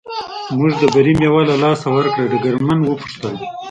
[0.57, 3.35] موږ د بري مېوه له لاسه ورکړه، ډګرمن و پوښتل.